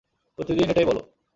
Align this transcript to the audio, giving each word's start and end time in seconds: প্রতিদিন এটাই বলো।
প্রতিদিন 0.37 0.67
এটাই 0.69 0.85
বলো। 0.85 1.01